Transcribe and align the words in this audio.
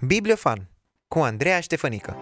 Bibliofan 0.00 0.70
cu 1.08 1.18
Andreea 1.18 1.60
Ștefănică 1.60 2.16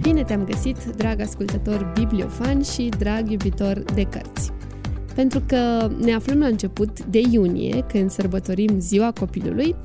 Bine 0.00 0.24
te-am 0.24 0.44
găsit, 0.44 0.84
drag 0.84 1.20
ascultător 1.20 1.92
bibliofan 1.94 2.62
și 2.62 2.88
drag 2.98 3.30
iubitor 3.30 3.78
de 3.94 4.02
cărți. 4.02 4.50
Pentru 5.14 5.42
că 5.46 5.90
ne 5.98 6.12
aflăm 6.12 6.38
la 6.38 6.46
început 6.46 7.04
de 7.04 7.20
iunie, 7.30 7.84
când 7.88 8.10
sărbătorim 8.10 8.78
Ziua 8.78 9.12
Copilului, 9.12 9.76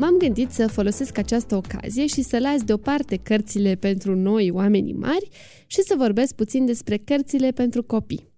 m-am 0.00 0.16
gândit 0.16 0.50
să 0.50 0.66
folosesc 0.66 1.18
această 1.18 1.56
ocazie 1.56 2.06
și 2.06 2.22
să 2.22 2.38
las 2.38 2.62
deoparte 2.62 3.16
cărțile 3.16 3.74
pentru 3.74 4.14
noi, 4.14 4.50
oamenii 4.50 4.92
mari, 4.92 5.28
și 5.66 5.82
să 5.82 5.94
vorbesc 5.96 6.34
puțin 6.34 6.66
despre 6.66 6.96
cărțile 6.96 7.50
pentru 7.50 7.82
copii. 7.82 8.28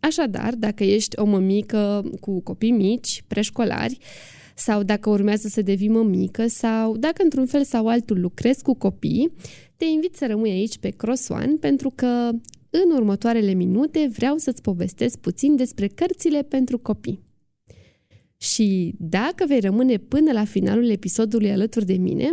Așadar, 0.00 0.54
dacă 0.54 0.84
ești 0.84 1.18
o 1.18 1.24
mămică 1.24 2.10
cu 2.20 2.40
copii 2.40 2.70
mici, 2.70 3.24
preșcolari, 3.26 3.98
sau 4.54 4.82
dacă 4.82 5.10
urmează 5.10 5.48
să 5.48 5.62
devii 5.62 5.88
mămică, 5.88 6.46
sau 6.46 6.96
dacă 6.96 7.22
într-un 7.22 7.46
fel 7.46 7.64
sau 7.64 7.88
altul 7.88 8.20
lucrezi 8.20 8.62
cu 8.62 8.74
copii, 8.74 9.32
te 9.76 9.84
invit 9.84 10.16
să 10.16 10.26
rămâi 10.26 10.50
aici 10.50 10.78
pe 10.78 10.88
Cross 10.88 11.28
One 11.28 11.56
pentru 11.60 11.92
că 11.94 12.30
în 12.70 12.90
următoarele 12.94 13.52
minute 13.52 14.10
vreau 14.12 14.36
să-ți 14.36 14.62
povestesc 14.62 15.18
puțin 15.18 15.56
despre 15.56 15.86
cărțile 15.86 16.42
pentru 16.42 16.78
copii. 16.78 17.31
Și 18.42 18.94
dacă 18.98 19.44
vei 19.46 19.60
rămâne 19.60 19.96
până 19.96 20.32
la 20.32 20.44
finalul 20.44 20.88
episodului 20.90 21.50
alături 21.50 21.86
de 21.86 21.96
mine, 21.96 22.24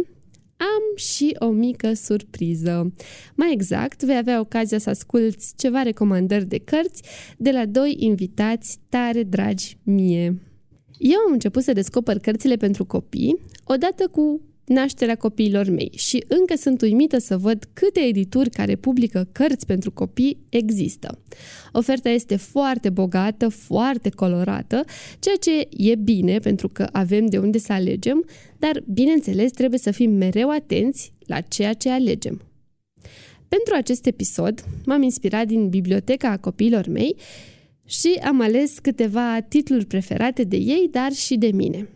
am 0.57 0.95
și 0.95 1.35
o 1.39 1.49
mică 1.49 1.93
surpriză. 1.93 2.93
Mai 3.35 3.51
exact, 3.51 4.03
vei 4.03 4.17
avea 4.17 4.39
ocazia 4.39 4.77
să 4.77 4.89
asculți 4.89 5.53
ceva 5.57 5.81
recomandări 5.81 6.45
de 6.45 6.57
cărți 6.57 7.03
de 7.37 7.51
la 7.51 7.65
doi 7.65 7.95
invitați 7.99 8.79
tare 8.89 9.23
dragi 9.23 9.77
mie. 9.83 10.25
Eu 10.97 11.19
am 11.25 11.31
început 11.31 11.63
să 11.63 11.73
descoper 11.73 12.19
cărțile 12.19 12.55
pentru 12.55 12.85
copii 12.85 13.39
odată 13.63 14.07
cu 14.07 14.41
nașterea 14.69 15.15
copiilor 15.15 15.69
mei 15.69 15.91
și 15.95 16.23
încă 16.27 16.53
sunt 16.57 16.81
uimită 16.81 17.17
să 17.17 17.37
văd 17.37 17.69
câte 17.73 17.99
edituri 17.99 18.49
care 18.49 18.75
publică 18.75 19.29
cărți 19.31 19.65
pentru 19.65 19.91
copii 19.91 20.37
există. 20.49 21.19
Oferta 21.71 22.09
este 22.09 22.35
foarte 22.35 22.89
bogată, 22.89 23.47
foarte 23.49 24.09
colorată, 24.09 24.83
ceea 25.19 25.35
ce 25.39 25.67
e 25.69 25.95
bine 25.95 26.37
pentru 26.37 26.69
că 26.69 26.87
avem 26.91 27.25
de 27.25 27.37
unde 27.37 27.57
să 27.57 27.73
alegem, 27.73 28.25
dar 28.57 28.83
bineînțeles 28.93 29.51
trebuie 29.51 29.79
să 29.79 29.91
fim 29.91 30.11
mereu 30.11 30.49
atenți 30.49 31.13
la 31.25 31.41
ceea 31.41 31.73
ce 31.73 31.89
alegem. 31.89 32.41
Pentru 33.47 33.73
acest 33.73 34.05
episod 34.05 34.63
m-am 34.85 35.01
inspirat 35.01 35.47
din 35.47 35.69
biblioteca 35.69 36.29
a 36.29 36.37
copiilor 36.37 36.87
mei 36.87 37.15
și 37.85 38.19
am 38.23 38.41
ales 38.41 38.79
câteva 38.79 39.41
titluri 39.47 39.85
preferate 39.85 40.43
de 40.43 40.57
ei, 40.57 40.87
dar 40.91 41.11
și 41.11 41.35
de 41.35 41.51
mine. 41.53 41.87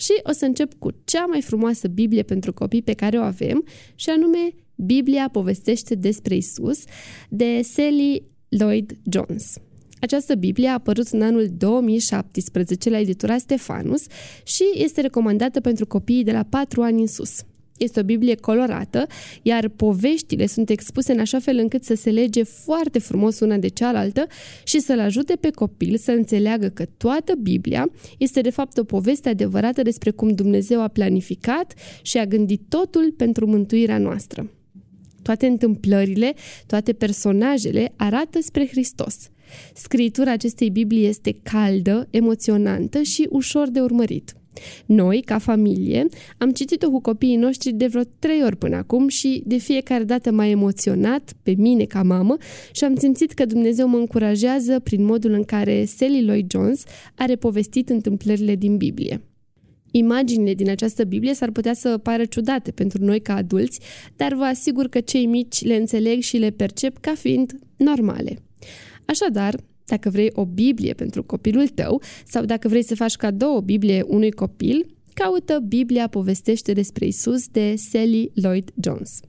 Și 0.00 0.12
o 0.22 0.32
să 0.32 0.44
încep 0.44 0.74
cu 0.78 0.90
cea 1.04 1.24
mai 1.24 1.42
frumoasă 1.42 1.88
Biblie 1.88 2.22
pentru 2.22 2.52
copii 2.52 2.82
pe 2.82 2.92
care 2.92 3.18
o 3.18 3.22
avem, 3.22 3.64
și 3.94 4.10
anume 4.10 4.50
Biblia 4.74 5.28
povestește 5.32 5.94
despre 5.94 6.36
Isus, 6.36 6.84
de 7.28 7.60
Sally 7.62 8.22
Lloyd 8.48 8.92
Jones. 9.12 9.56
Această 10.00 10.34
Biblie 10.34 10.68
a 10.68 10.72
apărut 10.72 11.08
în 11.08 11.22
anul 11.22 11.46
2017 11.56 12.90
la 12.90 12.98
editura 12.98 13.38
Stefanus 13.38 14.04
și 14.44 14.64
este 14.74 15.00
recomandată 15.00 15.60
pentru 15.60 15.86
copiii 15.86 16.24
de 16.24 16.32
la 16.32 16.42
4 16.42 16.82
ani 16.82 17.00
în 17.00 17.06
sus. 17.06 17.44
Este 17.82 18.00
o 18.00 18.02
Biblie 18.02 18.34
colorată, 18.34 19.06
iar 19.42 19.68
poveștile 19.68 20.46
sunt 20.46 20.70
expuse 20.70 21.12
în 21.12 21.18
așa 21.18 21.38
fel 21.38 21.58
încât 21.58 21.84
să 21.84 21.94
se 21.94 22.10
lege 22.10 22.42
foarte 22.42 22.98
frumos 22.98 23.40
una 23.40 23.56
de 23.56 23.68
cealaltă 23.68 24.26
și 24.64 24.80
să-l 24.80 25.00
ajute 25.00 25.36
pe 25.36 25.50
copil 25.50 25.96
să 25.96 26.10
înțeleagă 26.10 26.68
că 26.68 26.84
toată 26.96 27.34
Biblia 27.42 27.90
este 28.18 28.40
de 28.40 28.50
fapt 28.50 28.78
o 28.78 28.84
poveste 28.84 29.28
adevărată 29.28 29.82
despre 29.82 30.10
cum 30.10 30.34
Dumnezeu 30.34 30.82
a 30.82 30.88
planificat 30.88 31.74
și 32.02 32.18
a 32.18 32.26
gândit 32.26 32.60
totul 32.68 33.14
pentru 33.16 33.46
mântuirea 33.46 33.98
noastră. 33.98 34.50
Toate 35.22 35.46
întâmplările, 35.46 36.34
toate 36.66 36.92
personajele 36.92 37.92
arată 37.96 38.38
spre 38.42 38.66
Hristos. 38.66 39.16
Scritura 39.74 40.32
acestei 40.32 40.70
Biblii 40.70 41.06
este 41.06 41.36
caldă, 41.42 42.08
emoționantă 42.10 43.02
și 43.02 43.26
ușor 43.30 43.68
de 43.68 43.80
urmărit. 43.80 44.34
Noi, 44.86 45.22
ca 45.24 45.38
familie, 45.38 46.06
am 46.38 46.50
citit-o 46.50 46.90
cu 46.90 47.00
copiii 47.00 47.36
noștri 47.36 47.72
de 47.72 47.86
vreo 47.86 48.02
trei 48.18 48.42
ori 48.42 48.56
până 48.56 48.76
acum 48.76 49.08
și 49.08 49.42
de 49.46 49.56
fiecare 49.56 50.04
dată 50.04 50.30
m-a 50.30 50.46
emoționat 50.46 51.32
pe 51.42 51.54
mine 51.58 51.84
ca 51.84 52.02
mamă 52.02 52.36
și 52.72 52.84
am 52.84 52.96
simțit 52.96 53.32
că 53.32 53.44
Dumnezeu 53.44 53.88
mă 53.88 53.96
încurajează 53.96 54.78
prin 54.78 55.04
modul 55.04 55.32
în 55.32 55.44
care 55.44 55.84
Sally 55.84 56.24
Lloyd 56.24 56.50
Jones 56.50 56.82
are 57.14 57.36
povestit 57.36 57.88
întâmplările 57.88 58.54
din 58.54 58.76
Biblie. 58.76 59.20
Imaginile 59.90 60.54
din 60.54 60.70
această 60.70 61.04
Biblie 61.04 61.34
s-ar 61.34 61.50
putea 61.50 61.74
să 61.74 61.98
pară 61.98 62.24
ciudate 62.24 62.70
pentru 62.70 63.04
noi 63.04 63.20
ca 63.20 63.34
adulți, 63.34 63.80
dar 64.16 64.34
vă 64.34 64.44
asigur 64.44 64.88
că 64.88 65.00
cei 65.00 65.26
mici 65.26 65.64
le 65.64 65.74
înțeleg 65.74 66.20
și 66.20 66.36
le 66.36 66.50
percep 66.50 66.98
ca 66.98 67.14
fiind 67.14 67.52
normale. 67.76 68.38
Așadar, 69.04 69.54
dacă 69.84 70.10
vrei 70.10 70.30
o 70.34 70.44
Biblie 70.44 70.92
pentru 70.92 71.22
copilul 71.22 71.68
tău 71.68 72.02
sau 72.26 72.44
dacă 72.44 72.68
vrei 72.68 72.84
să 72.84 72.94
faci 72.94 73.16
cadou 73.16 73.56
o 73.56 73.62
Biblie 73.62 74.02
unui 74.06 74.30
copil, 74.30 74.86
caută 75.14 75.58
Biblia 75.68 76.08
povestește 76.08 76.72
despre 76.72 77.06
Isus 77.06 77.48
de 77.48 77.74
Sally 77.76 78.30
Lloyd 78.34 78.70
Jones. 78.82 79.20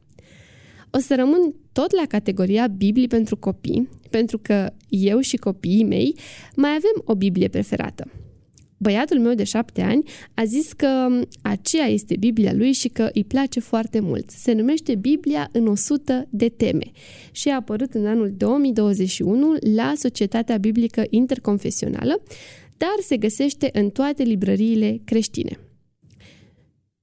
O 0.92 0.98
să 0.98 1.16
rămân 1.16 1.56
tot 1.72 1.92
la 1.92 2.06
categoria 2.08 2.68
Biblii 2.68 3.08
pentru 3.08 3.38
copii, 3.38 3.90
pentru 4.10 4.38
că 4.38 4.74
eu 4.90 5.20
și 5.20 5.38
copiii 5.38 5.84
mei 5.84 6.16
mai 6.56 6.70
avem 6.70 7.02
o 7.06 7.16
Biblie 7.16 7.48
preferată. 7.48 8.08
Băiatul 8.82 9.20
meu 9.20 9.34
de 9.34 9.44
șapte 9.44 9.82
ani 9.82 10.04
a 10.34 10.44
zis 10.44 10.74
că 10.74 11.22
aceea 11.42 11.86
este 11.86 12.16
Biblia 12.20 12.54
lui 12.54 12.72
și 12.72 12.88
că 12.88 13.10
îi 13.14 13.24
place 13.24 13.60
foarte 13.60 14.00
mult. 14.00 14.30
Se 14.30 14.52
numește 14.52 14.96
Biblia 14.96 15.50
în 15.52 15.68
100 15.68 16.28
de 16.30 16.50
teme 16.50 16.92
și 17.32 17.50
a 17.50 17.56
apărut 17.56 17.94
în 17.94 18.06
anul 18.06 18.34
2021 18.38 19.56
la 19.76 19.94
Societatea 19.96 20.58
Biblică 20.58 21.04
Interconfesională, 21.10 22.22
dar 22.78 22.96
se 23.02 23.18
găsește 23.18 23.70
în 23.74 23.90
toate 23.90 24.24
librăriile 24.24 25.02
creștine. 25.06 25.60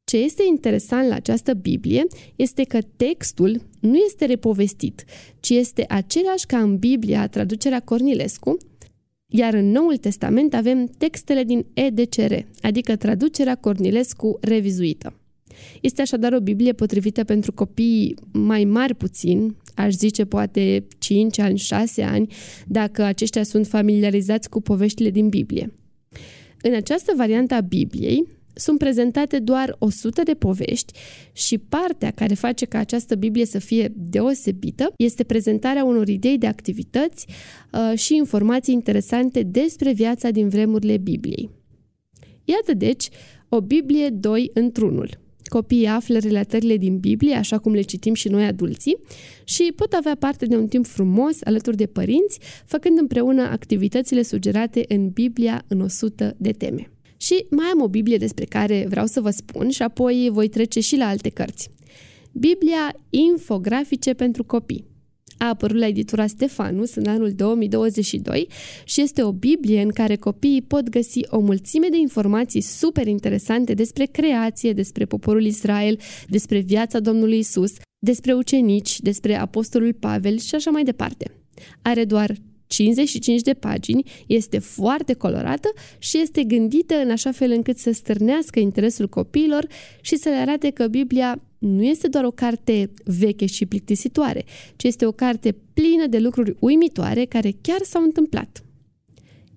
Ce 0.04 0.16
este 0.16 0.42
interesant 0.48 1.08
la 1.08 1.14
această 1.14 1.54
Biblie 1.54 2.06
este 2.36 2.62
că 2.62 2.78
textul 2.96 3.62
nu 3.80 3.96
este 3.96 4.24
repovestit, 4.24 5.04
ci 5.40 5.50
este 5.50 5.84
același 5.88 6.46
ca 6.46 6.58
în 6.58 6.76
Biblia, 6.76 7.26
traducerea 7.26 7.80
Cornilescu, 7.80 8.56
iar 9.30 9.54
în 9.54 9.70
Noul 9.70 9.96
Testament 9.96 10.54
avem 10.54 10.86
textele 10.98 11.44
din 11.44 11.66
EDCR, 11.74 12.32
adică 12.60 12.96
traducerea 12.96 13.54
Cornilescu 13.54 14.38
revizuită. 14.40 15.14
Este 15.80 16.00
așadar 16.00 16.32
o 16.32 16.40
Biblie 16.40 16.72
potrivită 16.72 17.24
pentru 17.24 17.52
copii 17.52 18.14
mai 18.32 18.64
mari 18.64 18.94
puțin, 18.94 19.56
aș 19.74 19.92
zice 19.92 20.24
poate 20.24 20.86
5 20.98 21.38
ani, 21.38 21.58
6 21.58 22.02
ani, 22.02 22.32
dacă 22.66 23.02
aceștia 23.02 23.42
sunt 23.42 23.66
familiarizați 23.66 24.48
cu 24.48 24.60
poveștile 24.60 25.10
din 25.10 25.28
Biblie. 25.28 25.72
În 26.62 26.74
această 26.74 27.12
variantă 27.16 27.54
a 27.54 27.60
Bibliei, 27.60 28.26
sunt 28.58 28.78
prezentate 28.78 29.38
doar 29.38 29.76
100 29.78 30.22
de 30.22 30.34
povești 30.34 30.92
și 31.32 31.58
partea 31.58 32.10
care 32.10 32.34
face 32.34 32.64
ca 32.64 32.78
această 32.78 33.14
Biblie 33.14 33.44
să 33.44 33.58
fie 33.58 33.92
deosebită 33.96 34.92
este 34.96 35.24
prezentarea 35.24 35.84
unor 35.84 36.08
idei 36.08 36.38
de 36.38 36.46
activități 36.46 37.26
uh, 37.72 37.98
și 37.98 38.16
informații 38.16 38.74
interesante 38.74 39.42
despre 39.42 39.92
viața 39.92 40.30
din 40.30 40.48
vremurile 40.48 40.96
Bibliei. 40.96 41.50
Iată 42.44 42.74
deci 42.74 43.08
o 43.48 43.60
Biblie 43.60 44.08
2 44.08 44.50
într-unul. 44.54 45.26
Copiii 45.48 45.86
află 45.86 46.18
relatările 46.18 46.76
din 46.76 46.98
Biblie, 46.98 47.34
așa 47.34 47.58
cum 47.58 47.72
le 47.72 47.80
citim 47.80 48.14
și 48.14 48.28
noi 48.28 48.44
adulții, 48.44 48.98
și 49.44 49.72
pot 49.76 49.92
avea 49.92 50.16
parte 50.18 50.46
de 50.46 50.56
un 50.56 50.66
timp 50.66 50.86
frumos 50.86 51.38
alături 51.44 51.76
de 51.76 51.86
părinți, 51.86 52.38
făcând 52.64 52.98
împreună 52.98 53.42
activitățile 53.42 54.22
sugerate 54.22 54.84
în 54.88 55.08
Biblia 55.08 55.64
în 55.68 55.80
100 55.80 56.34
de 56.38 56.50
teme. 56.50 56.90
Și 57.28 57.46
mai 57.50 57.66
am 57.66 57.82
o 57.82 57.88
Biblie 57.88 58.16
despre 58.16 58.44
care 58.44 58.86
vreau 58.88 59.06
să 59.06 59.20
vă 59.20 59.30
spun 59.30 59.70
și 59.70 59.82
apoi 59.82 60.28
voi 60.32 60.48
trece 60.48 60.80
și 60.80 60.96
la 60.96 61.08
alte 61.08 61.28
cărți. 61.28 61.70
Biblia 62.32 62.94
Infografice 63.10 64.14
pentru 64.14 64.44
copii. 64.44 64.86
A 65.38 65.48
apărut 65.48 65.78
la 65.78 65.86
editura 65.86 66.26
Stefanus 66.26 66.94
în 66.94 67.06
anul 67.06 67.32
2022 67.32 68.48
și 68.84 69.00
este 69.00 69.22
o 69.22 69.32
Biblie 69.32 69.80
în 69.80 69.88
care 69.88 70.16
copiii 70.16 70.62
pot 70.62 70.88
găsi 70.88 71.20
o 71.28 71.38
mulțime 71.38 71.86
de 71.90 71.96
informații 71.96 72.60
super 72.60 73.06
interesante 73.06 73.74
despre 73.74 74.04
creație, 74.04 74.72
despre 74.72 75.04
poporul 75.04 75.44
Israel, 75.44 75.98
despre 76.28 76.58
viața 76.58 77.00
Domnului 77.00 77.38
Isus, 77.38 77.72
despre 77.98 78.32
ucenici, 78.32 79.00
despre 79.00 79.34
Apostolul 79.34 79.92
Pavel 79.92 80.38
și 80.38 80.54
așa 80.54 80.70
mai 80.70 80.84
departe. 80.84 81.30
Are 81.82 82.04
doar 82.04 82.36
55 82.68 83.40
de 83.40 83.54
pagini, 83.54 84.10
este 84.26 84.58
foarte 84.58 85.12
colorată 85.12 85.68
și 85.98 86.18
este 86.18 86.42
gândită 86.42 86.94
în 86.94 87.10
așa 87.10 87.32
fel 87.32 87.50
încât 87.50 87.78
să 87.78 87.90
stârnească 87.90 88.58
interesul 88.58 89.08
copiilor 89.08 89.66
și 90.00 90.16
să 90.16 90.28
le 90.28 90.34
arate 90.34 90.70
că 90.70 90.86
Biblia 90.86 91.42
nu 91.58 91.82
este 91.82 92.08
doar 92.08 92.24
o 92.24 92.30
carte 92.30 92.90
veche 93.04 93.46
și 93.46 93.66
plictisitoare, 93.66 94.44
ci 94.76 94.84
este 94.84 95.06
o 95.06 95.12
carte 95.12 95.56
plină 95.74 96.06
de 96.06 96.18
lucruri 96.18 96.56
uimitoare 96.58 97.24
care 97.24 97.52
chiar 97.60 97.80
s-au 97.82 98.02
întâmplat. 98.02 98.62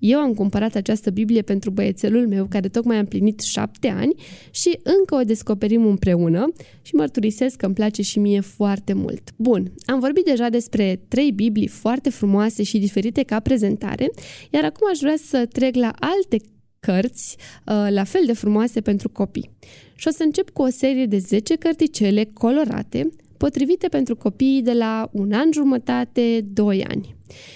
Eu 0.02 0.20
am 0.20 0.34
cumpărat 0.34 0.76
această 0.76 1.10
Biblie 1.10 1.42
pentru 1.42 1.70
băiețelul 1.72 2.28
meu 2.28 2.46
care 2.46 2.68
tocmai 2.68 2.96
a 2.96 3.00
împlinit 3.00 3.40
șapte 3.40 3.88
ani 3.88 4.14
și 4.52 4.80
încă 4.84 5.16
o 5.16 5.24
descoperim 5.24 5.86
împreună 5.86 6.52
și 6.82 6.96
mărturisesc 6.96 7.56
că 7.56 7.66
îmi 7.66 7.76
place 7.76 8.02
și 8.02 8.20
mie 8.20 8.40
foarte 8.40 8.94
mult. 8.94 9.30
Bun, 9.36 9.72
am 9.86 10.00
vorbit 10.00 10.26
deja 10.26 10.50
despre 10.50 11.02
trei 11.08 11.32
Biblii 11.32 11.68
foarte 11.68 12.10
frumoase 12.10 12.64
și 12.64 12.78
diferite 12.78 13.24
ca 13.24 13.40
prezentare, 13.40 14.12
iar 14.50 14.64
acum 14.64 14.88
aș 14.92 15.00
vrea 15.00 15.16
să 15.18 15.46
trec 15.52 15.76
la 15.76 15.94
alte 16.00 16.38
cărți 16.80 17.38
uh, 17.66 17.88
la 17.90 18.04
fel 18.04 18.22
de 18.26 18.34
frumoase 18.34 18.82
pentru 18.82 19.10
copii. 19.10 19.50
Și 19.96 20.08
o 20.08 20.12
să 20.12 20.24
încep 20.24 20.50
cu 20.50 20.62
o 20.62 20.70
serie 20.70 21.06
de 21.06 21.18
10 21.18 21.56
cărticele 21.56 22.30
colorate, 22.34 23.10
potrivite 23.38 23.88
pentru 23.88 24.16
copiii 24.16 24.62
de 24.62 24.74
la 24.74 25.10
un 25.12 25.32
an 25.32 25.52
jumătate, 25.52 26.42
2 26.54 26.86
ani. 26.86 27.16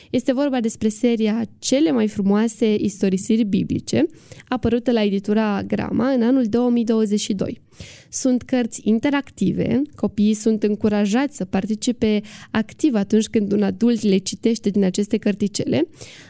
Este 0.09 0.33
vorba 0.33 0.59
despre 0.59 0.87
seria 0.87 1.45
Cele 1.59 1.91
mai 1.91 2.07
frumoase 2.07 2.75
istorisiri 2.79 3.43
biblice, 3.43 4.05
apărută 4.47 4.91
la 4.91 5.03
editura 5.03 5.63
Grama 5.63 6.09
în 6.09 6.21
anul 6.21 6.45
2022. 6.45 7.61
Sunt 8.09 8.41
cărți 8.41 8.81
interactive, 8.83 9.81
copiii 9.95 10.33
sunt 10.33 10.63
încurajați 10.63 11.35
să 11.35 11.45
participe 11.45 12.21
activ 12.51 12.95
atunci 12.95 13.27
când 13.27 13.51
un 13.51 13.63
adult 13.63 14.01
le 14.01 14.17
citește 14.17 14.69
din 14.69 14.83
aceste 14.83 15.17
cărticele, 15.17 15.87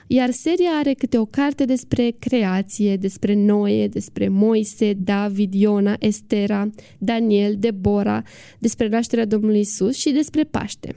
iar 0.08 0.32
seria 0.32 0.70
are 0.80 0.94
câte 0.94 1.18
o 1.18 1.26
carte 1.26 1.66
despre 1.66 2.16
creație, 2.20 2.96
despre 2.96 3.34
Noe, 3.34 3.88
despre 3.88 4.28
Moise, 4.28 4.94
David, 4.94 5.54
Iona, 5.54 5.96
Estera, 6.00 6.70
Daniel, 6.98 7.56
Debora, 7.58 8.24
despre 8.60 8.88
nașterea 8.88 9.26
Domnului 9.26 9.60
Isus 9.60 9.96
și 9.96 10.10
despre 10.12 10.44
Paște. 10.44 10.96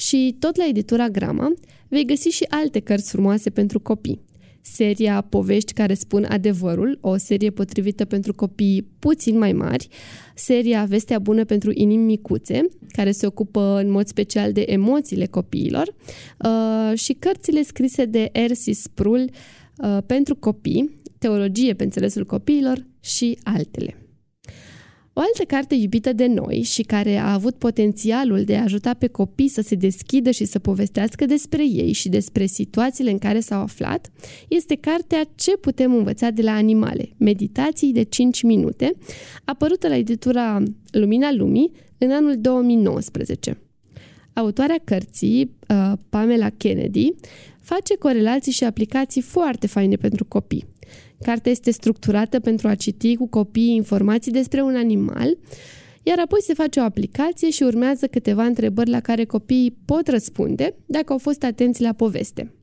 Și 0.00 0.36
tot 0.38 0.56
la 0.56 0.66
editura 0.66 1.08
Grama 1.08 1.52
vei 1.88 2.04
găsi 2.04 2.28
și 2.28 2.46
alte 2.48 2.80
cărți 2.80 3.10
frumoase 3.10 3.50
pentru 3.50 3.80
copii. 3.80 4.20
Seria 4.60 5.20
Povești 5.20 5.72
care 5.72 5.94
spun 5.94 6.24
adevărul, 6.24 6.98
o 7.00 7.16
serie 7.16 7.50
potrivită 7.50 8.04
pentru 8.04 8.34
copii 8.34 8.88
puțin 8.98 9.38
mai 9.38 9.52
mari, 9.52 9.88
seria 10.34 10.84
Vestea 10.84 11.18
bună 11.18 11.44
pentru 11.44 11.70
inimi 11.74 12.04
micuțe, 12.04 12.66
care 12.88 13.10
se 13.10 13.26
ocupă 13.26 13.78
în 13.84 13.90
mod 13.90 14.06
special 14.06 14.52
de 14.52 14.64
emoțiile 14.66 15.26
copiilor, 15.26 15.94
uh, 16.44 16.98
și 16.98 17.12
cărțile 17.12 17.62
scrise 17.62 18.04
de 18.04 18.28
Ersi 18.32 18.70
Sprul 18.70 19.24
uh, 19.76 19.98
pentru 20.06 20.36
copii, 20.36 20.90
Teologie 21.18 21.74
pe 21.74 21.84
înțelesul 21.84 22.26
copiilor 22.26 22.86
și 23.00 23.38
altele. 23.42 24.09
O 25.20 25.22
altă 25.22 25.44
carte 25.54 25.74
iubită 25.74 26.12
de 26.12 26.26
noi 26.26 26.62
și 26.62 26.82
care 26.82 27.16
a 27.16 27.32
avut 27.32 27.54
potențialul 27.54 28.44
de 28.44 28.56
a 28.56 28.62
ajuta 28.62 28.94
pe 28.94 29.06
copii 29.06 29.48
să 29.48 29.60
se 29.60 29.74
deschidă 29.74 30.30
și 30.30 30.44
să 30.44 30.58
povestească 30.58 31.24
despre 31.24 31.66
ei 31.66 31.92
și 31.92 32.08
despre 32.08 32.46
situațiile 32.46 33.10
în 33.10 33.18
care 33.18 33.40
s-au 33.40 33.60
aflat 33.60 34.10
este 34.48 34.74
cartea 34.74 35.24
Ce 35.34 35.56
putem 35.56 35.94
învăța 35.94 36.30
de 36.30 36.42
la 36.42 36.52
animale, 36.52 37.08
meditații 37.16 37.92
de 37.92 38.02
5 38.02 38.42
minute, 38.42 38.92
apărută 39.44 39.88
la 39.88 39.96
editura 39.96 40.62
Lumina 40.90 41.32
Lumii 41.32 41.72
în 41.98 42.10
anul 42.10 42.36
2019. 42.40 43.58
Autoarea 44.32 44.80
cărții, 44.84 45.56
uh, 45.68 45.92
Pamela 46.08 46.50
Kennedy, 46.50 47.12
face 47.60 47.96
corelații 47.96 48.52
și 48.52 48.64
aplicații 48.64 49.20
foarte 49.20 49.66
faine 49.66 49.96
pentru 49.96 50.24
copii. 50.24 50.66
Cartea 51.24 51.50
este 51.50 51.70
structurată 51.70 52.40
pentru 52.40 52.68
a 52.68 52.74
citi 52.74 53.16
cu 53.16 53.26
copiii 53.26 53.74
informații 53.74 54.32
despre 54.32 54.62
un 54.62 54.76
animal, 54.76 55.38
iar 56.02 56.18
apoi 56.18 56.42
se 56.42 56.54
face 56.54 56.80
o 56.80 56.82
aplicație 56.82 57.50
și 57.50 57.62
urmează 57.62 58.06
câteva 58.06 58.44
întrebări 58.44 58.90
la 58.90 59.00
care 59.00 59.24
copiii 59.24 59.76
pot 59.84 60.08
răspunde 60.08 60.74
dacă 60.86 61.12
au 61.12 61.18
fost 61.18 61.42
atenți 61.42 61.82
la 61.82 61.92
poveste. 61.92 62.54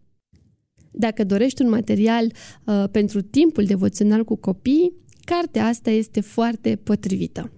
Dacă 0.92 1.24
dorești 1.24 1.62
un 1.62 1.70
material 1.70 2.26
uh, 2.26 2.84
pentru 2.92 3.22
timpul 3.22 3.64
devoțional 3.64 4.24
cu 4.24 4.36
copiii, 4.36 4.94
cartea 5.26 5.66
asta 5.66 5.90
este 5.90 6.22
foarte 6.22 6.80
potrivită. 6.84 7.52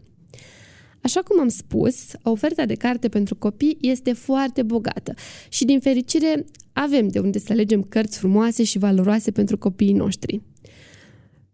Așa 1.02 1.22
cum 1.22 1.40
am 1.40 1.48
spus, 1.48 2.12
oferta 2.24 2.66
de 2.66 2.76
carte 2.76 3.10
pentru 3.10 3.36
copii 3.36 3.78
este 3.82 4.14
foarte 4.14 4.64
bogată 4.64 5.14
și, 5.50 5.66
din 5.66 5.80
fericire, 5.80 6.46
avem 6.74 7.08
de 7.08 7.20
unde 7.20 7.40
să 7.40 7.48
alegem 7.52 7.84
cărți 7.84 8.18
frumoase 8.18 8.64
și 8.64 8.78
valoroase 8.78 9.32
pentru 9.32 9.58
copiii 9.58 9.94
noștri. 9.94 10.42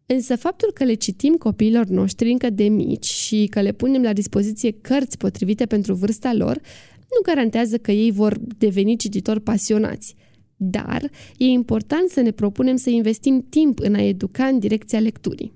Însă 0.05 0.35
faptul 0.35 0.71
că 0.73 0.83
le 0.83 0.93
citim 0.93 1.33
copiilor 1.33 1.85
noștri 1.85 2.31
încă 2.31 2.49
de 2.49 2.63
mici 2.63 3.05
și 3.05 3.47
că 3.49 3.61
le 3.61 3.71
punem 3.71 4.01
la 4.01 4.13
dispoziție 4.13 4.71
cărți 4.71 5.17
potrivite 5.17 5.65
pentru 5.65 5.93
vârsta 5.93 6.33
lor, 6.33 6.55
nu 6.99 7.21
garantează 7.23 7.77
că 7.77 7.91
ei 7.91 8.11
vor 8.11 8.37
deveni 8.57 8.95
cititori 8.95 9.41
pasionați. 9.41 10.15
Dar 10.55 11.11
e 11.37 11.45
important 11.45 12.09
să 12.09 12.21
ne 12.21 12.31
propunem 12.31 12.75
să 12.75 12.89
investim 12.89 13.45
timp 13.49 13.79
în 13.79 13.93
a 13.95 14.01
educa 14.01 14.45
în 14.45 14.59
direcția 14.59 14.99
lecturii. 14.99 15.53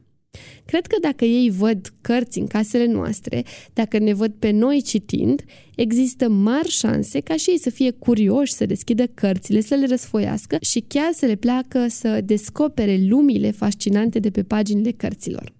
Cred 0.65 0.85
că 0.85 0.95
dacă 1.01 1.25
ei 1.25 1.49
văd 1.49 1.93
cărți 2.01 2.39
în 2.39 2.47
casele 2.47 2.85
noastre, 2.85 3.43
dacă 3.73 3.97
ne 3.97 4.13
văd 4.13 4.33
pe 4.39 4.51
noi 4.51 4.81
citind, 4.81 5.43
există 5.75 6.29
mari 6.29 6.69
șanse 6.69 7.19
ca 7.19 7.35
și 7.35 7.49
ei 7.49 7.59
să 7.59 7.69
fie 7.69 7.91
curioși 7.91 8.53
să 8.53 8.65
deschidă 8.65 9.07
cărțile, 9.07 9.61
să 9.61 9.75
le 9.75 9.85
răsfoiască 9.85 10.57
și 10.61 10.83
chiar 10.87 11.11
să 11.11 11.25
le 11.25 11.35
placă 11.35 11.87
să 11.87 12.21
descopere 12.21 12.99
lumile 13.07 13.51
fascinante 13.51 14.19
de 14.19 14.29
pe 14.29 14.43
paginile 14.43 14.91
cărților. 14.91 15.53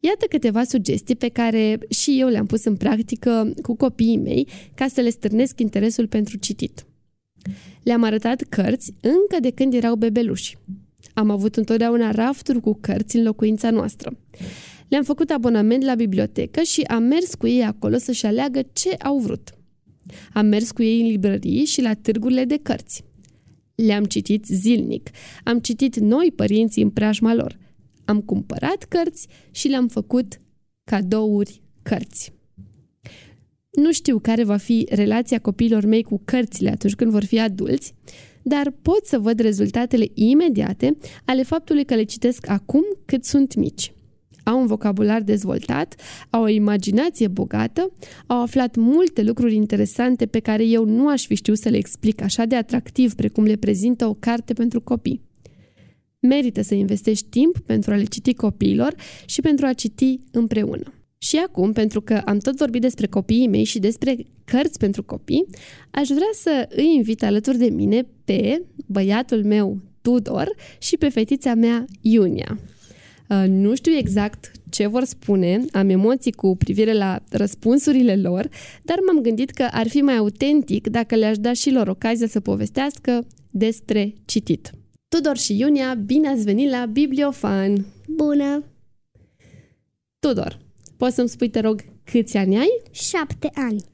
Iată 0.00 0.26
câteva 0.28 0.64
sugestii 0.64 1.16
pe 1.16 1.28
care 1.28 1.78
și 1.88 2.20
eu 2.20 2.28
le-am 2.28 2.46
pus 2.46 2.64
în 2.64 2.76
practică 2.76 3.54
cu 3.62 3.76
copiii 3.76 4.16
mei 4.16 4.48
ca 4.74 4.86
să 4.86 5.00
le 5.00 5.10
stârnesc 5.10 5.60
interesul 5.60 6.06
pentru 6.06 6.36
citit. 6.36 6.86
Le-am 7.82 8.02
arătat 8.02 8.42
cărți 8.42 8.92
încă 9.00 9.40
de 9.40 9.50
când 9.50 9.74
erau 9.74 9.94
bebeluși. 9.94 10.56
Am 11.18 11.30
avut 11.30 11.56
întotdeauna 11.56 12.10
rafturi 12.10 12.60
cu 12.60 12.78
cărți 12.80 13.16
în 13.16 13.22
locuința 13.22 13.70
noastră. 13.70 14.18
Le-am 14.88 15.02
făcut 15.02 15.30
abonament 15.30 15.84
la 15.84 15.94
bibliotecă 15.94 16.62
și 16.62 16.80
am 16.80 17.02
mers 17.02 17.34
cu 17.34 17.46
ei 17.46 17.64
acolo 17.64 17.96
să-și 17.96 18.26
aleagă 18.26 18.60
ce 18.72 18.94
au 18.94 19.18
vrut. 19.18 19.54
Am 20.32 20.46
mers 20.46 20.70
cu 20.70 20.82
ei 20.82 21.00
în 21.00 21.06
librării 21.06 21.64
și 21.64 21.80
la 21.80 21.94
târgurile 21.94 22.44
de 22.44 22.58
cărți. 22.62 23.04
Le-am 23.74 24.04
citit 24.04 24.44
zilnic. 24.44 25.10
Am 25.44 25.58
citit 25.58 25.96
noi 25.96 26.32
părinții 26.36 26.82
în 26.82 26.90
preajma 26.90 27.34
lor. 27.34 27.58
Am 28.04 28.20
cumpărat 28.20 28.84
cărți 28.88 29.26
și 29.50 29.68
le-am 29.68 29.88
făcut 29.88 30.38
cadouri 30.84 31.62
cărți. 31.82 32.32
Nu 33.70 33.92
știu 33.92 34.18
care 34.18 34.44
va 34.44 34.56
fi 34.56 34.86
relația 34.90 35.38
copiilor 35.38 35.84
mei 35.84 36.02
cu 36.02 36.20
cărțile 36.24 36.70
atunci 36.70 36.94
când 36.94 37.10
vor 37.10 37.24
fi 37.24 37.40
adulți, 37.40 37.94
dar 38.48 38.72
pot 38.82 39.04
să 39.04 39.18
văd 39.18 39.38
rezultatele 39.38 40.06
imediate 40.14 40.96
ale 41.24 41.42
faptului 41.42 41.84
că 41.84 41.94
le 41.94 42.02
citesc 42.02 42.48
acum 42.48 42.84
cât 43.04 43.24
sunt 43.24 43.54
mici. 43.54 43.92
Au 44.42 44.60
un 44.60 44.66
vocabular 44.66 45.22
dezvoltat, 45.22 45.94
au 46.30 46.42
o 46.42 46.48
imaginație 46.48 47.28
bogată, 47.28 47.92
au 48.26 48.42
aflat 48.42 48.76
multe 48.76 49.22
lucruri 49.22 49.54
interesante 49.54 50.26
pe 50.26 50.38
care 50.38 50.64
eu 50.64 50.84
nu 50.84 51.08
aș 51.08 51.26
fi 51.26 51.34
știut 51.34 51.58
să 51.58 51.68
le 51.68 51.76
explic 51.76 52.22
așa 52.22 52.44
de 52.44 52.56
atractiv 52.56 53.14
precum 53.14 53.44
le 53.44 53.56
prezintă 53.56 54.06
o 54.06 54.14
carte 54.14 54.52
pentru 54.52 54.80
copii. 54.80 55.20
Merită 56.20 56.62
să 56.62 56.74
investești 56.74 57.28
timp 57.28 57.58
pentru 57.58 57.92
a 57.92 57.96
le 57.96 58.04
citi 58.04 58.34
copiilor 58.34 58.94
și 59.24 59.40
pentru 59.40 59.66
a 59.66 59.72
citi 59.72 60.18
împreună. 60.30 60.95
Și 61.18 61.36
acum, 61.36 61.72
pentru 61.72 62.00
că 62.00 62.22
am 62.24 62.38
tot 62.38 62.56
vorbit 62.56 62.80
despre 62.80 63.06
copiii 63.06 63.48
mei 63.48 63.64
și 63.64 63.78
despre 63.78 64.16
cărți 64.44 64.78
pentru 64.78 65.02
copii, 65.02 65.46
aș 65.90 66.08
vrea 66.08 66.30
să 66.32 66.68
îi 66.70 66.94
invit 66.94 67.22
alături 67.22 67.58
de 67.58 67.68
mine 67.68 68.06
pe 68.24 68.62
băiatul 68.86 69.44
meu 69.44 69.80
Tudor 70.02 70.54
și 70.78 70.96
pe 70.96 71.08
fetița 71.08 71.54
mea 71.54 71.84
Iunia. 72.00 72.58
Uh, 73.28 73.44
nu 73.48 73.74
știu 73.74 73.92
exact 73.92 74.50
ce 74.70 74.86
vor 74.86 75.04
spune, 75.04 75.64
am 75.72 75.88
emoții 75.88 76.32
cu 76.32 76.56
privire 76.56 76.92
la 76.92 77.22
răspunsurile 77.30 78.16
lor, 78.16 78.48
dar 78.82 78.98
m-am 79.06 79.22
gândit 79.22 79.50
că 79.50 79.68
ar 79.70 79.88
fi 79.88 80.00
mai 80.00 80.16
autentic 80.16 80.88
dacă 80.88 81.14
le-aș 81.14 81.38
da 81.38 81.52
și 81.52 81.70
lor 81.70 81.88
ocazia 81.88 82.26
să 82.26 82.40
povestească 82.40 83.26
despre 83.50 84.14
citit. 84.24 84.70
Tudor 85.08 85.36
și 85.36 85.58
Iunia, 85.58 85.94
bine 85.94 86.28
ați 86.28 86.44
venit 86.44 86.70
la 86.70 86.86
Bibliofan! 86.86 87.86
Bună! 88.06 88.64
Tudor, 90.18 90.58
Poți 90.96 91.14
să-mi 91.14 91.28
spui, 91.28 91.48
te 91.48 91.60
rog, 91.60 91.84
câți 92.04 92.36
ani 92.36 92.56
ai? 92.56 92.82
Șapte 92.90 93.50
ani. 93.54 93.84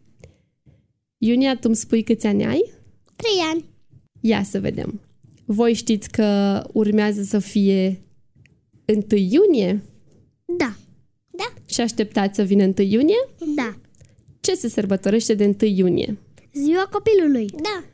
Iunia, 1.19 1.55
tu 1.55 1.61
îmi 1.63 1.77
spui 1.77 2.03
câți 2.03 2.27
ani 2.27 2.45
ai? 2.45 2.73
Trei 3.17 3.39
ani. 3.53 3.65
Ia 4.21 4.43
să 4.43 4.61
vedem. 4.61 5.01
Voi 5.45 5.73
știți 5.73 6.11
că 6.11 6.61
urmează 6.73 7.23
să 7.23 7.39
fie 7.39 8.03
1 8.87 9.05
iunie? 9.09 9.83
Da. 10.45 10.77
Da? 11.31 11.53
Și 11.67 11.81
așteptați 11.81 12.37
să 12.37 12.43
vină 12.43 12.65
1 12.65 12.75
iunie? 12.77 13.29
Da. 13.57 13.77
Ce 14.41 14.55
se 14.55 14.69
sărbătorește 14.69 15.35
de 15.35 15.45
1 15.45 15.71
iunie? 15.71 16.19
Ziua 16.53 16.89
copilului. 16.91 17.47
Da. 17.47 17.85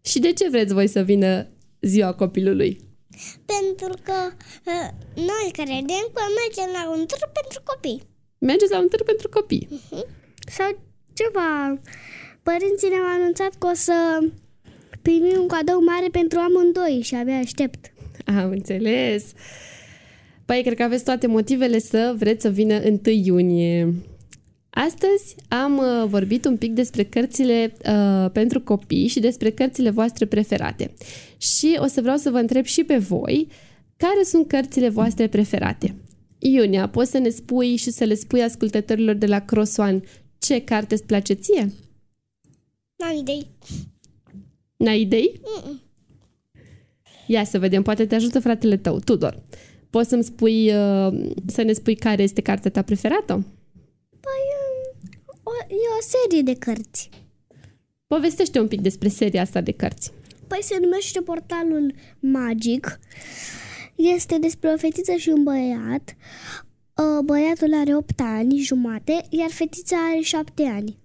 Și 0.00 0.18
de 0.18 0.32
ce 0.32 0.48
vreți 0.48 0.72
voi 0.72 0.86
să 0.86 1.00
vină 1.00 1.46
ziua 1.80 2.14
copilului? 2.14 2.80
Pentru 3.54 4.02
că 4.02 4.18
uh, 4.66 4.88
noi 5.14 5.50
credem 5.52 6.04
că 6.12 6.22
mergem 6.40 6.70
la 6.72 6.90
un 6.90 7.06
tur 7.06 7.30
pentru 7.32 7.60
copii. 7.64 8.02
Mergeți 8.38 8.70
la 8.70 8.80
un 8.80 8.88
târg 8.88 9.04
pentru 9.04 9.28
copii. 9.28 9.68
Sau 10.56 10.78
ceva. 11.12 11.78
Părinții 12.42 12.88
ne-au 12.88 13.06
anunțat 13.20 13.54
că 13.58 13.66
o 13.66 13.74
să 13.74 14.18
primim 15.02 15.40
un 15.40 15.46
cadou 15.46 15.84
mare 15.84 16.08
pentru 16.10 16.38
amândoi 16.38 17.00
și 17.02 17.14
abia 17.14 17.38
aștept. 17.38 17.92
Am 18.26 18.50
înțeles. 18.50 19.24
Păi, 20.44 20.62
cred 20.62 20.76
că 20.76 20.82
aveți 20.82 21.04
toate 21.04 21.26
motivele 21.26 21.78
să 21.78 22.14
vreți 22.18 22.42
să 22.42 22.48
vină 22.48 22.82
1 22.84 22.98
iunie. 23.04 23.94
Astăzi 24.70 25.34
am 25.48 25.78
uh, 25.78 26.08
vorbit 26.08 26.44
un 26.44 26.56
pic 26.56 26.72
despre 26.72 27.04
cărțile 27.04 27.72
uh, 27.88 28.30
pentru 28.32 28.60
copii 28.60 29.06
și 29.06 29.20
despre 29.20 29.50
cărțile 29.50 29.90
voastre 29.90 30.26
preferate. 30.26 30.90
Și 31.36 31.76
o 31.78 31.86
să 31.86 32.00
vreau 32.00 32.16
să 32.16 32.30
vă 32.30 32.38
întreb 32.38 32.64
și 32.64 32.84
pe 32.84 32.96
voi 32.96 33.48
care 33.96 34.22
sunt 34.24 34.48
cărțile 34.48 34.88
voastre 34.88 35.28
preferate. 35.28 35.94
Iunia, 36.38 36.88
poți 36.88 37.10
să 37.10 37.18
ne 37.18 37.28
spui 37.28 37.76
și 37.76 37.90
să 37.90 38.04
le 38.04 38.14
spui 38.14 38.42
ascultătorilor 38.42 39.14
de 39.14 39.26
la 39.26 39.40
Cross 39.40 39.76
One 39.76 40.00
ce 40.38 40.64
carte 40.64 40.94
îți 40.94 41.04
place 41.04 41.32
ție? 41.32 41.72
N-am 42.96 43.16
idei. 43.16 43.50
N-ai 44.76 45.00
idei? 45.00 45.40
Mm-mm. 45.40 45.80
Ia 47.26 47.44
să 47.44 47.58
vedem, 47.58 47.82
poate 47.82 48.06
te 48.06 48.14
ajută 48.14 48.40
fratele 48.40 48.76
tău, 48.76 48.98
Tudor. 48.98 49.42
Poți 49.90 50.08
să-mi 50.08 50.24
spui, 50.24 50.74
uh, 50.74 51.30
să 51.46 51.62
ne 51.62 51.72
spui 51.72 51.94
care 51.94 52.22
este 52.22 52.40
cartea 52.40 52.70
ta 52.70 52.82
preferată? 52.82 53.32
Păi, 54.10 54.42
um, 54.56 55.40
o, 55.42 55.50
e 55.68 55.88
o 55.98 56.02
serie 56.02 56.42
de 56.42 56.58
cărți. 56.58 57.08
Povestește 58.06 58.60
un 58.60 58.68
pic 58.68 58.80
despre 58.80 59.08
seria 59.08 59.40
asta 59.42 59.60
de 59.60 59.72
cărți. 59.72 60.12
Păi 60.46 60.58
se 60.62 60.78
numește 60.80 61.20
Portalul 61.20 61.94
Magic. 62.20 62.98
Este 63.96 64.38
despre 64.38 64.72
o 64.72 64.76
fetiță 64.76 65.12
și 65.12 65.28
un 65.28 65.42
băiat. 65.42 66.16
Uh, 66.96 67.24
Băiatul 67.24 67.74
are 67.74 67.96
8 67.96 68.20
ani 68.20 68.58
jumate, 68.58 69.26
iar 69.30 69.50
fetița 69.50 69.96
are 69.96 70.20
7 70.20 70.62
ani. 70.62 70.98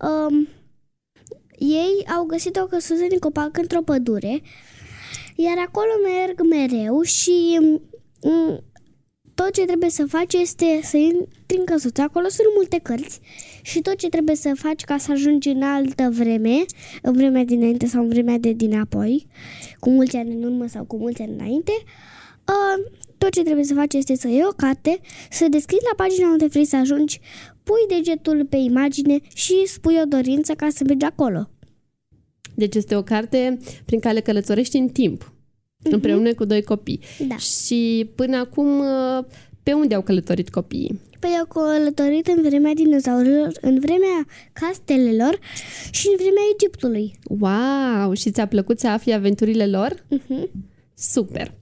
Um, 0.00 0.48
ei 1.58 2.06
au 2.16 2.24
găsit 2.24 2.56
o 2.56 2.66
căsuță 2.66 3.04
din 3.08 3.18
copac 3.18 3.58
într-o 3.58 3.82
pădure, 3.82 4.42
iar 5.36 5.58
acolo 5.66 5.90
merg 6.04 6.40
mereu 6.40 7.02
și 7.02 7.58
mm, 8.22 8.64
tot 9.34 9.52
ce 9.52 9.64
trebuie 9.64 9.90
să 9.90 10.06
faci 10.08 10.34
este 10.34 10.80
să 10.82 10.96
intri 10.96 11.58
în 11.58 11.64
căsuță. 11.64 12.02
Acolo 12.02 12.28
sunt 12.28 12.46
multe 12.54 12.78
cărți 12.82 13.20
și 13.62 13.80
tot 13.80 13.96
ce 13.96 14.08
trebuie 14.08 14.36
să 14.36 14.52
faci 14.54 14.84
ca 14.84 14.98
să 14.98 15.12
ajungi 15.12 15.48
în 15.48 15.62
altă 15.62 16.08
vreme, 16.12 16.64
în 17.02 17.12
vremea 17.12 17.44
dinainte 17.44 17.86
sau 17.86 18.02
în 18.02 18.08
vremea 18.08 18.38
de 18.38 18.52
dinapoi, 18.52 19.26
cu 19.80 19.90
mulți 19.90 20.16
ani 20.16 20.34
în 20.34 20.42
urmă 20.42 20.66
sau 20.66 20.84
cu 20.84 20.96
mulți 20.96 21.22
ani 21.22 21.32
înainte, 21.32 21.72
uh, 21.74 22.14
tot 23.18 23.30
ce 23.32 23.42
trebuie 23.42 23.64
să 23.64 23.74
faci 23.74 23.94
este 23.94 24.16
să 24.16 24.28
iei 24.28 24.44
o 24.44 24.52
carte, 24.56 25.00
să 25.30 25.46
deschizi 25.50 25.84
la 25.90 26.04
pagina 26.04 26.28
unde 26.28 26.46
vrei 26.46 26.64
să 26.64 26.76
ajungi, 26.76 27.20
pui 27.62 27.96
degetul 27.96 28.46
pe 28.50 28.56
imagine 28.56 29.18
și 29.34 29.66
spui 29.66 29.96
o 30.02 30.04
dorință 30.08 30.52
ca 30.52 30.68
să 30.70 30.84
mergi 30.86 31.04
acolo. 31.04 31.50
Deci 32.54 32.74
este 32.74 32.96
o 32.96 33.02
carte 33.02 33.58
prin 33.84 34.00
care 34.00 34.20
călătorești 34.20 34.76
în 34.76 34.88
timp, 34.88 35.32
împreună 35.82 36.34
cu 36.34 36.44
doi 36.44 36.62
copii. 36.62 37.00
Da. 37.28 37.36
Și 37.36 38.10
până 38.14 38.36
acum, 38.36 38.78
uh, 38.78 39.24
pe 39.62 39.72
unde 39.72 39.94
au 39.94 40.02
călătorit 40.02 40.50
copiii? 40.50 41.00
Păi 41.20 41.30
au 41.38 41.46
călătorit 41.46 42.26
în 42.26 42.42
vremea 42.42 42.74
dinozaurilor, 42.74 43.52
în 43.60 43.78
vremea 43.78 44.26
castelelor 44.52 45.38
și 45.90 46.06
în 46.06 46.14
vremea 46.16 46.42
Egiptului. 46.54 47.18
Wow! 47.24 48.14
Și 48.14 48.30
ți-a 48.30 48.46
plăcut 48.46 48.78
să 48.78 48.88
afli 48.88 49.12
aventurile 49.12 49.66
lor? 49.66 49.94
Uh-huh. 49.94 50.50
Super! 50.94 51.54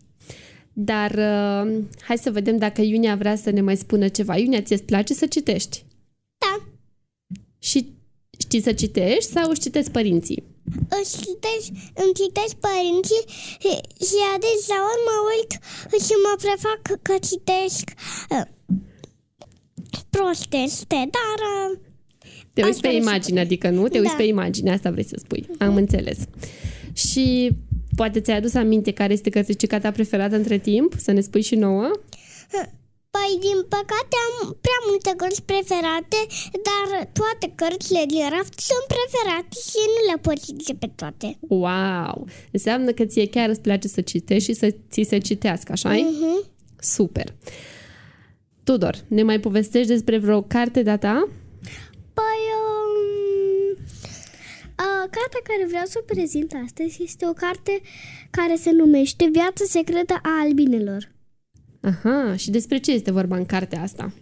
Dar 0.76 1.10
uh, 1.10 1.82
hai 2.00 2.18
să 2.18 2.30
vedem 2.30 2.56
dacă 2.56 2.80
Iunia 2.82 3.16
vrea 3.16 3.36
să 3.36 3.50
ne 3.50 3.60
mai 3.60 3.76
spună 3.76 4.08
ceva. 4.08 4.36
Iunia, 4.36 4.62
ți-e 4.62 4.76
place 4.76 5.14
să 5.14 5.26
citești? 5.26 5.84
Da. 6.38 6.64
Și 7.58 7.92
știi 8.38 8.62
să 8.62 8.72
citești 8.72 9.30
sau 9.30 9.50
își 9.50 9.60
citesc 9.60 9.90
părinții? 9.90 10.42
Își 10.88 11.10
citesc, 11.10 11.68
îmi 11.94 12.14
citesc 12.14 12.54
părinții 12.54 13.24
și, 13.62 13.72
și 14.06 14.18
adeseori 14.34 15.02
mă 15.08 15.16
uit 15.32 15.52
și 16.04 16.14
mă 16.24 16.34
prefac 16.42 17.02
că 17.02 17.14
citesc 17.28 17.90
uh, 18.30 18.46
prosteste, 20.10 21.08
dar 21.16 21.38
uh, 21.54 21.78
Te 22.52 22.62
uiți 22.62 22.76
Asta 22.76 22.80
pe 22.80 22.88
vreau 22.88 23.02
să 23.02 23.08
imagine, 23.08 23.40
adică 23.40 23.70
nu? 23.70 23.88
Te 23.88 23.98
uiți 23.98 24.10
Da. 24.10 24.16
pe 24.16 24.22
imagine, 24.22 24.72
asta 24.72 24.90
vrei 24.90 25.04
să 25.04 25.16
spui. 25.18 25.46
Am 25.58 25.76
înțeles. 25.76 26.18
Și 26.92 27.50
poate 27.96 28.20
ți-ai 28.20 28.36
adus 28.36 28.54
aminte 28.54 28.90
care 28.92 29.12
este 29.12 29.30
cărticica 29.30 29.78
ta 29.80 29.90
preferată 29.90 30.36
între 30.36 30.58
timp? 30.58 30.94
Să 30.98 31.12
ne 31.12 31.20
spui 31.20 31.42
și 31.42 31.54
nouă? 31.54 31.90
Păi, 33.10 33.38
din 33.40 33.58
păcate, 33.68 34.14
am 34.26 34.56
prea 34.60 34.80
multe 34.88 35.12
cărți 35.16 35.42
preferate, 35.42 36.20
dar 36.68 37.08
toate 37.12 37.52
cărțile 37.54 38.04
din 38.06 38.28
raft 38.34 38.58
sunt 38.70 38.84
preferate 38.94 39.56
și 39.68 39.80
nu 39.94 40.00
le 40.12 40.18
pot 40.20 40.44
citi 40.44 40.74
pe 40.74 40.90
toate. 40.94 41.36
Wow! 41.40 42.26
Înseamnă 42.52 42.90
că 42.92 43.04
ție 43.04 43.28
chiar 43.28 43.48
îți 43.48 43.60
place 43.60 43.88
să 43.88 44.00
citești 44.00 44.50
și 44.50 44.58
să 44.58 44.74
ți 44.90 45.02
se 45.08 45.18
citească, 45.18 45.72
așa 45.72 45.88
Mhm. 45.92 46.44
Super! 46.78 47.34
Tudor, 48.64 48.96
ne 49.08 49.22
mai 49.22 49.40
povestești 49.40 49.88
despre 49.88 50.18
vreo 50.18 50.42
carte 50.42 50.82
de-a 50.82 50.96
ta? 50.96 51.28
Păi, 52.18 52.40
um, 52.50 52.53
a, 52.53 52.53
cartea 55.10 55.40
care 55.44 55.66
vreau 55.66 55.84
să 55.84 55.98
o 56.00 56.04
prezint 56.04 56.52
astăzi 56.64 57.02
este 57.02 57.26
o 57.28 57.32
carte 57.32 57.80
care 58.30 58.54
se 58.56 58.70
numește 58.70 59.28
Viața 59.32 59.64
secretă 59.68 60.14
a 60.22 60.40
albinelor. 60.40 61.12
Aha, 61.80 62.36
și 62.36 62.50
despre 62.50 62.78
ce 62.78 62.90
este 62.92 63.10
vorba 63.10 63.36
în 63.36 63.46
cartea 63.46 63.82
asta? 63.82 64.12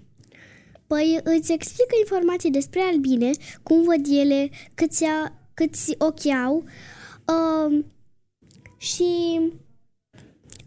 Păi 0.86 1.20
îți 1.22 1.52
explică 1.52 1.94
informații 2.00 2.50
despre 2.50 2.80
albine, 2.80 3.30
cum 3.62 3.82
văd 3.82 4.06
ele, 4.10 4.50
câți, 4.74 5.04
a, 5.04 5.32
câți 5.54 5.94
ochi 5.98 6.26
au 6.26 6.64
um, 7.66 7.84
și 8.78 9.40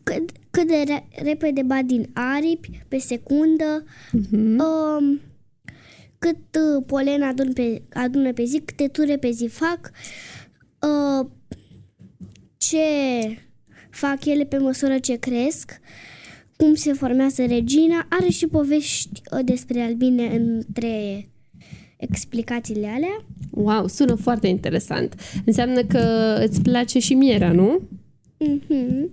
cât, 0.03 0.29
cât 0.51 0.67
de 0.67 0.83
re- 0.87 1.07
repede 1.23 1.61
bat 1.61 1.83
din 1.83 2.09
aripi 2.13 2.83
pe 2.87 2.97
secundă, 2.97 3.85
Mhm. 4.11 4.59
um, 4.59 5.21
cât 6.25 6.61
uh, 6.61 6.83
polen 6.85 7.21
adun 7.21 7.53
pe, 7.53 7.81
adună 7.93 8.33
pe 8.33 8.43
zi, 8.43 8.61
câte 8.65 8.87
ture 8.87 9.17
pe 9.17 9.31
zi 9.31 9.47
fac, 9.47 9.91
uh, 10.79 11.27
ce 12.57 12.77
fac 13.89 14.25
ele 14.25 14.43
pe 14.43 14.57
măsură 14.57 14.99
ce 14.99 15.15
cresc, 15.15 15.79
cum 16.57 16.73
se 16.75 16.93
formează 16.93 17.45
regina, 17.45 18.07
are 18.09 18.29
și 18.29 18.47
povești 18.47 19.21
uh, 19.31 19.39
despre 19.43 19.81
albine 19.81 20.35
între 20.35 21.27
explicațiile 21.97 22.87
alea. 22.87 23.25
Wow, 23.51 23.87
sună 23.87 24.15
foarte 24.15 24.47
interesant. 24.47 25.15
Înseamnă 25.45 25.83
că 25.83 26.35
îți 26.47 26.61
place 26.61 26.99
și 26.99 27.13
mierea, 27.13 27.51
nu? 27.51 27.81
Mhm. 28.37 29.09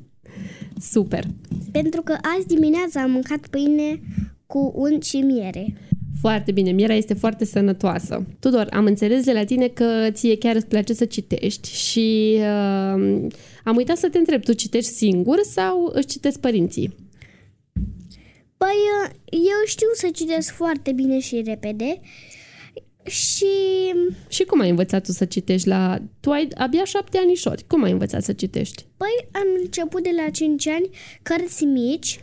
Super! 0.80 1.24
Pentru 1.72 2.02
că 2.02 2.16
azi 2.36 2.46
dimineața 2.46 3.02
am 3.02 3.10
mâncat 3.10 3.46
pâine 3.46 4.00
cu 4.46 4.72
unt 4.74 5.02
și 5.02 5.16
miere. 5.16 5.74
Foarte 6.20 6.52
bine, 6.52 6.70
mierea 6.70 6.96
este 6.96 7.14
foarte 7.14 7.44
sănătoasă. 7.44 8.26
Tudor, 8.38 8.66
am 8.70 8.84
înțeles 8.84 9.24
de 9.24 9.32
la 9.32 9.44
tine 9.44 9.68
că 9.68 10.08
ție 10.10 10.38
chiar 10.38 10.54
îți 10.54 10.66
place 10.66 10.92
să 10.92 11.04
citești 11.04 11.74
și 11.74 12.34
uh, 12.36 13.26
am 13.64 13.76
uitat 13.76 13.96
să 13.96 14.08
te 14.08 14.18
întreb, 14.18 14.42
tu 14.42 14.52
citești 14.52 14.90
singur 14.90 15.40
sau 15.42 15.90
își 15.94 16.06
citesc 16.06 16.40
părinții? 16.40 16.94
Păi, 18.56 18.78
uh, 19.04 19.10
eu 19.30 19.66
știu 19.66 19.88
să 19.94 20.08
citesc 20.12 20.52
foarte 20.52 20.92
bine 20.92 21.18
și 21.18 21.42
repede 21.44 21.98
și 23.06 23.46
Și 24.28 24.44
cum 24.44 24.60
ai 24.60 24.70
învățat 24.70 25.04
tu 25.04 25.12
să 25.12 25.24
citești 25.24 25.68
la... 25.68 25.98
Tu 26.20 26.30
ai 26.30 26.48
abia 26.54 26.84
șapte 26.84 27.18
anișori. 27.18 27.64
Cum 27.66 27.82
ai 27.82 27.90
învățat 27.90 28.22
să 28.22 28.32
citești? 28.32 28.86
Păi 28.96 29.28
am 29.32 29.46
început 29.62 30.02
de 30.02 30.10
la 30.24 30.30
5 30.30 30.66
ani 30.68 30.90
cărți 31.22 31.64
mici 31.64 32.20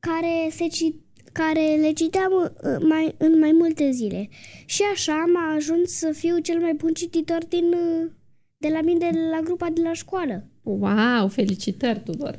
care, 0.00 0.50
se 0.50 0.66
ci, 0.66 0.94
care 1.32 1.76
le 1.80 1.92
citeam 1.92 2.32
uh, 2.32 2.76
mai, 2.88 3.14
în 3.18 3.38
mai 3.38 3.52
multe 3.52 3.90
zile. 3.90 4.28
Și 4.64 4.82
așa 4.92 5.12
am 5.12 5.54
ajuns 5.56 5.90
să 5.90 6.12
fiu 6.12 6.38
cel 6.38 6.60
mai 6.60 6.74
bun 6.74 6.92
cititor 6.92 7.44
din, 7.48 7.64
uh, 7.64 8.10
de 8.56 8.68
la 8.68 8.80
mine, 8.80 8.98
de 8.98 9.18
la 9.30 9.40
grupa 9.40 9.68
de 9.72 9.80
la 9.82 9.92
școală. 9.92 10.44
Wow, 10.62 11.28
felicitări, 11.28 12.02
Tudor! 12.04 12.38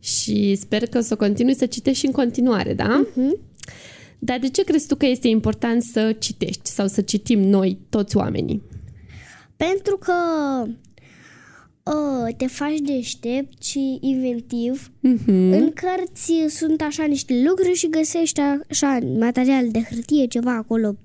Și 0.00 0.54
sper 0.54 0.86
că 0.86 0.98
o 0.98 1.00
să 1.00 1.16
continui 1.16 1.54
să 1.54 1.66
citești 1.66 1.98
și 1.98 2.06
în 2.06 2.12
continuare, 2.12 2.74
da? 2.74 3.04
Uh-huh. 3.04 3.48
Dar 4.18 4.38
de 4.38 4.48
ce 4.48 4.64
crezi 4.64 4.86
tu 4.86 4.96
că 4.96 5.06
este 5.06 5.28
important 5.28 5.82
să 5.82 6.16
citești 6.18 6.68
sau 6.68 6.86
să 6.86 7.00
citim 7.00 7.40
noi, 7.40 7.78
toți 7.88 8.16
oamenii? 8.16 8.62
Pentru 9.56 9.96
că 9.96 10.12
uh, 11.94 12.34
te 12.36 12.46
faci 12.46 12.78
deștept 12.78 13.62
și 13.62 13.98
inventiv. 14.00 14.90
Mhm. 15.00 15.52
În 15.52 15.72
cărți 15.72 16.32
sunt 16.48 16.82
așa 16.82 17.04
niște 17.04 17.42
lucruri 17.48 17.74
și 17.74 17.88
găsești 17.88 18.40
așa 18.40 18.98
material 19.18 19.70
de 19.70 19.80
hârtie, 19.90 20.26
ceva 20.26 20.56
acolo. 20.56 20.96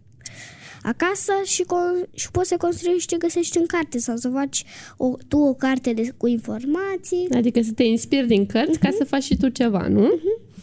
acasă 0.81 1.31
și, 1.43 1.63
con- 1.63 2.09
și 2.13 2.31
poți 2.31 2.49
să 2.49 2.57
construiești 2.57 3.07
ce 3.07 3.17
găsești 3.17 3.57
în 3.57 3.65
carte 3.65 3.97
sau 3.97 4.15
să 4.15 4.29
faci 4.29 4.63
o, 4.97 5.13
tu 5.27 5.37
o 5.37 5.53
carte 5.53 5.93
de, 5.93 6.13
cu 6.17 6.27
informații. 6.27 7.27
Adică 7.31 7.61
să 7.61 7.71
te 7.75 7.83
inspiri 7.83 8.27
din 8.27 8.45
cărți 8.45 8.77
uh-huh. 8.77 8.81
ca 8.81 8.89
să 8.97 9.03
faci 9.03 9.23
și 9.23 9.37
tu 9.37 9.49
ceva, 9.49 9.87
nu? 9.87 10.05
Uh-huh. 10.05 10.55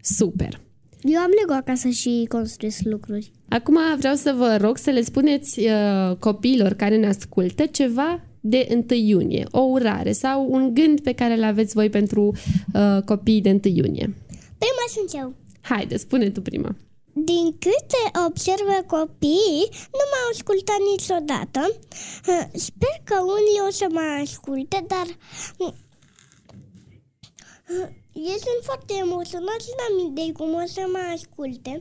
Super! 0.00 0.60
Eu 1.02 1.18
am 1.18 1.30
Lego 1.40 1.52
acasă 1.52 1.88
și 1.88 2.26
construiesc 2.28 2.80
lucruri. 2.82 3.30
Acum 3.48 3.76
vreau 3.98 4.14
să 4.14 4.34
vă 4.36 4.56
rog 4.60 4.76
să 4.76 4.90
le 4.90 5.02
spuneți 5.02 5.60
uh, 5.60 6.16
copiilor 6.18 6.72
care 6.72 6.96
ne 6.96 7.06
ascultă 7.06 7.66
ceva 7.66 8.20
de 8.40 8.66
1 8.70 8.84
iunie, 8.88 9.46
o 9.50 9.60
urare 9.60 10.12
sau 10.12 10.46
un 10.50 10.74
gând 10.74 11.00
pe 11.00 11.12
care 11.12 11.34
îl 11.34 11.42
aveți 11.42 11.74
voi 11.74 11.88
pentru 11.88 12.22
uh, 12.74 13.02
copiii 13.04 13.40
de 13.40 13.50
1 13.50 13.60
iunie. 13.62 14.16
Prima 14.58 14.84
sunt 14.94 15.22
eu. 15.22 15.34
Haide, 15.60 15.96
spune 15.96 16.30
tu 16.30 16.40
prima. 16.40 16.76
Din 17.12 17.56
câte 17.58 18.02
observă 18.26 18.76
copiii, 18.86 19.68
nu 19.96 20.04
m-au 20.10 20.26
ascultat 20.32 20.80
niciodată. 20.92 21.60
Uh, 22.28 22.44
Sper 22.52 22.96
că 23.04 23.14
unii 23.20 23.66
o 23.68 23.70
să 23.70 23.86
mă 23.90 24.04
asculte, 24.22 24.84
dar 24.86 25.06
uh, 25.56 25.74
ei 28.12 28.38
sunt 28.46 28.60
foarte 28.62 28.94
emoționați 29.00 29.64
și 29.66 29.76
n-am 29.78 30.06
idei 30.06 30.32
cum 30.32 30.54
o 30.54 30.66
să 30.66 30.82
mă 30.92 31.02
asculte. 31.14 31.72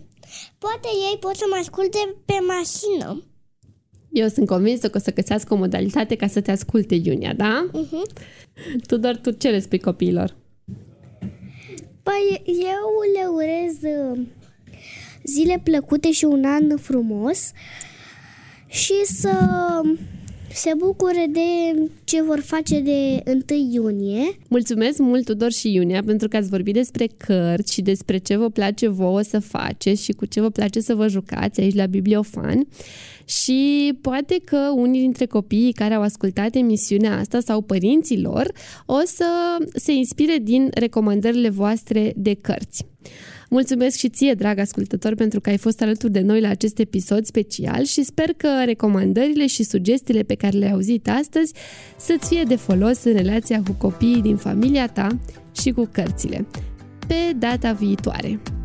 Poate 0.58 0.90
ei 1.10 1.18
pot 1.20 1.36
să 1.36 1.46
mă 1.50 1.58
asculte 1.60 2.16
pe 2.26 2.38
mașină. 2.54 3.24
Eu 4.12 4.28
sunt 4.28 4.48
convinsă 4.48 4.90
că 4.90 4.98
o 4.98 5.02
să 5.02 5.14
găsească 5.14 5.54
o 5.54 5.58
modalitate 5.58 6.16
ca 6.16 6.28
să 6.28 6.42
te 6.42 6.52
asculte 6.52 6.96
Iunia, 6.96 7.34
da? 7.34 7.70
Uh-huh. 7.70 8.24
Tu 8.88 8.98
doar 8.98 9.18
tu 9.18 9.32
ce 9.32 9.50
le 9.50 9.60
spui 9.60 9.80
copiilor? 9.80 10.36
Păi 12.04 12.42
eu 12.46 12.90
le 13.14 13.28
urez 13.28 13.94
uh, 13.94 14.20
zile 15.24 15.62
plăcute 15.64 16.12
și 16.12 16.26
un 16.26 16.44
an 16.46 16.78
frumos 16.78 17.52
și 18.68 19.06
să 19.06 19.32
se 20.54 20.72
bucure 20.78 21.26
de 21.30 21.82
ce 22.04 22.22
vor 22.22 22.40
face 22.40 22.80
de 22.80 23.24
1 23.26 23.60
iunie. 23.72 24.38
Mulțumesc 24.48 24.98
mult, 24.98 25.26
Tudor 25.26 25.52
și 25.52 25.74
Iunia, 25.74 26.04
pentru 26.06 26.28
că 26.28 26.38
ați 26.38 26.50
vorbit 26.50 26.74
despre 26.74 27.08
cărți 27.18 27.74
și 27.74 27.82
despre 27.82 28.18
ce 28.18 28.38
vă 28.38 28.50
place 28.50 28.88
vouă 28.88 29.22
să 29.22 29.40
faceți 29.40 30.04
și 30.04 30.12
cu 30.12 30.26
ce 30.26 30.42
vă 30.42 30.50
place 30.50 30.80
să 30.80 30.96
vă 30.96 31.08
jucați 31.08 31.62
aici 31.62 31.76
la 31.76 31.86
Bibliofan. 31.86 32.68
Și 33.26 33.94
poate 34.02 34.42
că 34.44 34.72
unii 34.76 35.00
dintre 35.00 35.26
copiii 35.26 35.74
care 35.74 35.94
au 35.94 36.02
ascultat 36.02 36.56
emisiunea 36.56 37.18
asta 37.18 37.40
sau 37.40 37.62
părinții 37.62 38.22
lor 38.22 38.52
o 38.86 39.00
să 39.06 39.26
se 39.74 39.92
inspire 39.92 40.38
din 40.42 40.70
recomandările 40.74 41.50
voastre 41.50 42.14
de 42.16 42.34
cărți. 42.42 42.86
Mulțumesc 43.50 43.98
și 43.98 44.10
ție, 44.10 44.34
drag 44.34 44.60
ascultător, 44.60 45.16
pentru 45.16 45.40
că 45.40 45.50
ai 45.50 45.58
fost 45.58 45.82
alături 45.82 46.12
de 46.12 46.20
noi 46.20 46.42
la 46.42 46.50
acest 46.50 46.80
episod 46.80 47.26
special 47.26 47.84
și 47.84 48.04
sper 48.04 48.34
că 48.38 48.48
recomandările 48.66 49.48
și 49.48 49.64
sugestiile 49.64 50.24
pe 50.24 50.36
care 50.36 50.58
le-ai 50.58 50.72
auzit 50.72 51.10
astăzi 51.10 51.54
să-ți 51.98 52.28
fie 52.28 52.44
de 52.44 52.56
folos 52.56 53.04
în 53.04 53.14
relația 53.14 53.62
cu 53.64 53.72
copiii 53.72 54.22
din 54.22 54.36
familia 54.36 54.88
ta 54.88 55.20
și 55.62 55.72
cu 55.72 55.90
cărțile. 55.92 56.48
Pe 57.08 57.36
data 57.38 57.72
viitoare! 57.72 58.59